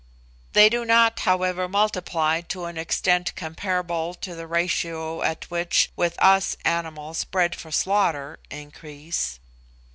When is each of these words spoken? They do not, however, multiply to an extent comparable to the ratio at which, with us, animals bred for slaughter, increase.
They 0.53 0.67
do 0.67 0.83
not, 0.83 1.19
however, 1.29 1.69
multiply 1.69 2.41
to 2.41 2.65
an 2.65 2.75
extent 2.75 3.35
comparable 3.35 4.15
to 4.15 4.33
the 4.33 4.47
ratio 4.47 5.21
at 5.21 5.45
which, 5.51 5.91
with 5.95 6.15
us, 6.17 6.57
animals 6.65 7.23
bred 7.23 7.53
for 7.53 7.69
slaughter, 7.69 8.39
increase. 8.49 9.37